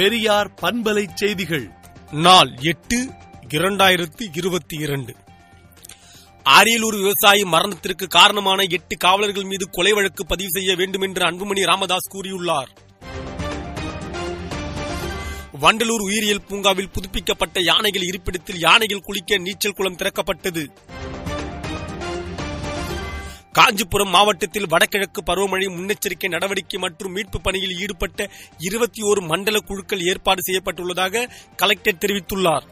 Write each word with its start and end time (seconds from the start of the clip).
பெரியார் 0.00 0.54
பண்பலை 0.62 1.06
செய்திகள். 1.14 1.70
நாள் 2.10 2.58
எட்டு 2.60 3.10
இரண்டாயிரத்தி 3.48 4.36
இருபத்தி 4.36 4.76
இரண்டு. 4.76 5.14
அரியலூர் 6.44 6.96
விவசாயி 6.96 7.44
மரணத்திற்கு 7.44 8.06
காரணமான 8.06 8.62
எட்டு 8.62 8.96
காவலர்கள் 8.96 9.44
மீது 9.44 9.70
கொலை 9.70 9.92
வழக்கு 9.92 10.26
பதிவு 10.26 10.50
செய்ய 10.50 10.74
வேண்டும் 10.74 11.00
என்று 11.00 11.24
அன்புமணி 11.24 11.64
ராமதாஸ் 11.64 12.14
கூறியுள்ளார். 12.14 12.68
வண்டலூர் 15.60 16.02
உயிரியல் 16.02 16.46
பூங்காவில் 16.48 16.90
புதுப்பிக்கப்பட்ட 16.90 17.60
யானைகள் 17.60 18.02
இருப்பிடத்தில் 18.02 18.58
யானைகள் 18.58 19.00
குளிக்க 19.00 19.38
நீச்சல் 19.38 19.72
குளம் 19.72 19.96
திறக்கப்பட்டது. 19.96 20.70
காஞ்சிபுரம் 23.60 24.08
மாவட்டத்தில் 24.08 24.68
வடகிழக்கு 24.68 25.22
பருவமழை 25.22 25.66
முன்னெச்சரிக்கை 25.66 26.28
நடவடிக்கை 26.28 26.80
மற்றும் 26.80 27.12
மீட்பு 27.12 27.40
பணியில் 27.40 27.78
ஈடுபட்ட 27.78 28.30
இருபத்தி 28.58 29.02
ஓரு 29.02 29.20
மண்டல 29.20 29.58
குழுக்கள் 29.58 30.00
ஏற்பாடு 30.00 30.40
செய்யப்பட்டுள்ளதாக 30.42 31.30
கலெக்டர் 31.56 31.98
தெரிவித்துள்ளார். 31.98 32.66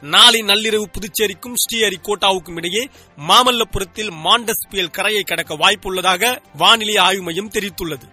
நாளை 0.00 0.42
நள்ளிரவு 0.42 0.86
புதுச்சேரிக்கும் 0.92 1.54
ஸ்ரீஹரிகோட்டாவுக்கும் 1.62 2.56
இடையே 2.56 2.88
மாமல்லபுரத்தில் 3.28 4.12
மாண்டஸ் 4.24 4.68
புயல் 4.70 4.90
கரையை 4.90 5.22
கடக்க 5.22 5.56
வாய்ப்புள்ளதாக 5.56 6.38
வானிலை 6.54 6.96
ஆய்வு 6.96 7.22
மையம் 7.22 7.50
தெரிவித்துள்ளது. 7.50 8.08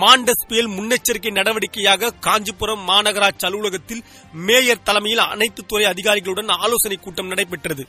மாண்டஸ் 0.00 0.46
புயல் 0.48 0.68
முன்னெச்சரிக்கை 0.68 1.30
நடவடிக்கையாக 1.30 2.18
காஞ்சிபுரம் 2.20 2.88
மாநகராட்சி 2.88 3.44
அலுவலகத்தில் 3.44 4.04
மேயர் 4.32 4.82
தலைமையில் 4.82 5.18
அனைத்து 5.18 5.66
துறை 5.66 5.84
அதிகாரிகளுடன் 5.84 6.48
ஆலோசனைக் 6.48 7.02
கூட்டம் 7.02 7.26
நடைபெற்றது. 7.26 7.86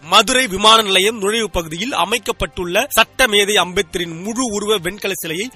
மதுரை 0.00 0.46
விமான 0.46 0.82
நிலையம் 0.82 1.18
நுழைவு 1.18 1.50
பகுதியில் 1.50 1.92
அமைக்கப்பட்டுள்ள 1.92 2.88
சட்டமேதை 2.94 3.54
அம்பேத்கரின் 3.54 4.22
முழு 4.22 4.44
உருவ 4.52 4.76
வெண்கல 4.76 5.12
சிலையை 5.14 5.50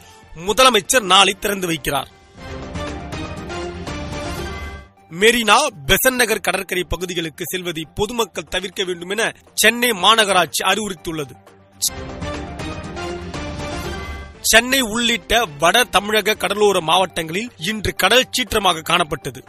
முதலமைச்சர் 0.47 1.01
நாளை 1.01 1.39
திறந்து 1.39 1.69
வைக்கிறார். 1.69 2.07
மெரினா 5.21 5.67
பெசன் 5.87 6.15
நகர் 6.15 6.41
கடற்கரை 6.41 6.85
பகுதிகளுக்கு 6.89 7.45
செல்வதை 7.47 7.87
பொதுமக்கள் 7.95 8.49
தவிர்க்க 8.49 8.85
வேண்டும் 8.85 9.11
என 9.11 9.35
சென்னை 9.55 9.91
மாநகராட்சி 9.91 10.65
அறிவுறுத்தியுள்ளது. 10.65 11.35
சென்னை 14.51 14.81
உள்ளிட்ட 14.81 15.45
வட 15.45 15.85
தமிழக 15.85 16.35
கடலோர 16.35 16.81
மாவட்டங்களில் 16.81 17.51
இன்று 17.57 17.95
கடல் 17.95 18.29
சீற்றமாக 18.31 18.83
காணப்பட்டது. 18.89 19.41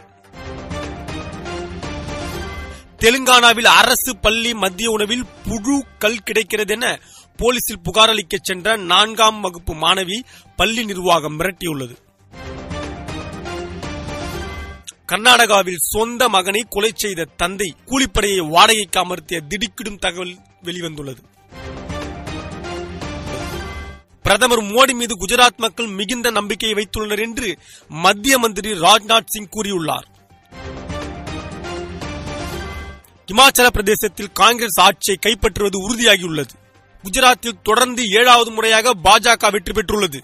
தெலுங்கானாவில் 2.98 3.68
அரசு 3.80 4.16
பள்ளி 4.16 4.54
மத்திய 4.54 4.90
உணவில் 4.90 5.24
புழு 5.48 5.84
கல் 5.98 6.22
கிடைக்கிறது 6.22 6.74
என 6.74 7.00
போலீசில் 7.36 7.80
புகார் 7.80 8.08
அளிக்க 8.08 8.38
சென்ற 8.42 8.76
நான்காம் 8.76 9.40
வகுப்பு 9.40 9.74
மாணவி 9.74 10.18
பள்ளி 10.56 10.84
நிர்வாகம் 10.84 11.40
மிரட்டியுள்ளது. 11.40 11.96
கர்நாடகாவில் 15.06 15.84
சொந்த 15.94 16.28
மகனை 16.28 16.64
கொலை 16.68 16.92
செய்த 16.94 17.28
தந்தை 17.36 17.74
கூலிப்படையை 17.86 18.48
வாடகைக்கு 18.48 19.00
அமர்த்திய 19.04 19.40
திடுக்கிடும் 19.48 19.98
தகவல் 19.98 20.36
வெளிவந்துள்ளது. 20.64 21.22
பிரதமர் 24.32 24.62
மோடி 24.62 24.92
மீது 24.94 25.14
குஜராத் 25.14 25.56
மக்கள் 25.56 25.86
மிகுந்த 25.86 26.30
நம்பிக்கையை 26.30 26.74
வைத்துள்ளனர் 26.78 27.20
என்று 27.20 27.58
மத்திய 27.88 28.38
மந்திரி 28.38 28.72
ராஜ்நாத் 28.72 29.26
சிங் 29.26 29.48
கூறியுள்ளார். 29.56 30.06
இமாச்சல 33.26 33.66
பிரதேசத்தில் 33.66 34.32
காங்கிரஸ் 34.32 34.80
ஆட்சியை 34.80 35.18
கைப்பற்றுவது 35.26 35.78
உறுதியாகியுள்ளது. 35.86 36.54
குஜராத்தில் 37.04 37.60
தொடர்ந்து 37.62 38.02
ஏழாவது 38.04 38.50
முறையாக 38.50 38.94
பாஜக 39.04 39.50
வெற்றி 39.50 39.72
பெற்றுள்ளது. 39.72 40.20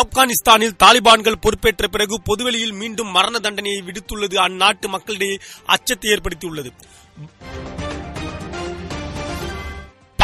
ஆப்கானிஸ்தானில் 0.00 0.76
தாலிபான்கள் 0.84 1.40
பொறுப்பேற்ற 1.40 1.88
பிறகு 1.88 2.22
பொதுவெளியில் 2.22 2.72
மீண்டும் 2.72 3.08
மரண 3.08 3.38
தண்டனையை 3.38 3.82
விடுத்துள்ளது 3.86 4.34
அந்நாட்டு 4.48 4.88
மக்களிடையே 4.88 5.38
அச்சத்தை 5.64 6.10
ஏற்படுத்தியுள்ளது. 6.10 6.72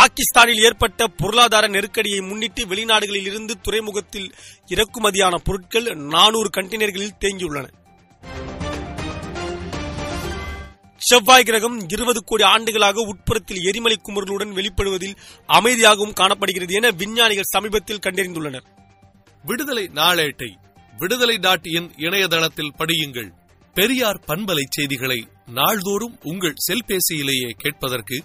பாகிஸ்தானில் 0.03 0.63
ஏற்பட்ட 0.63 1.07
பொருளாதார 1.07 1.67
நெருக்கடியை 1.67 2.21
முன்னிட்டு 2.21 2.67
வெளிநாடுகளில் 2.67 3.27
இருந்து 3.27 3.61
துறைமுகத்தில் 3.61 4.35
இறக்குமதியான 4.67 5.35
பொருட்கள் 5.37 5.95
நானூறு 5.95 6.51
கண்டெய்னர்களில் 6.57 7.19
தேங்கியுள்ளன. 7.21 7.67
செவ்வாய் 10.97 11.43
கிரகம் 11.43 11.89
இருபது 11.89 12.25
கோடி 12.25 12.43
ஆண்டுகளாக 12.43 13.01
உட்புறத்தில் 13.01 13.63
எரிமலை 13.63 14.01
குமர்களுடன் 14.03 14.53
வெளிப்படுவதில் 14.53 15.17
அமைதியாகவும் 15.49 16.13
காணப்படுகிறது 16.13 16.75
என 16.75 16.91
விஞ்ஞானிகள் 16.91 17.53
சமீபத்தில் 17.53 18.03
கண்டறிந்துள்ளனர். 18.03 18.67
விடுதலை 19.45 19.91
நாளேட்டை 19.95 20.51
விடுதலை 20.97 21.39
டாட் 21.39 21.67
இன் 21.67 21.91
இணையதளத்தில் 21.97 22.75
படியுங்கள். 22.79 23.31
பெரியார் 23.75 24.25
பண்பலை 24.27 24.63
செய்திகளை 24.69 25.27
நாள்தோறும் 25.47 26.19
உங்கள் 26.23 26.55
செல்பேசியிலேயே 26.69 27.51
கேட்பதற்கு 27.51 28.25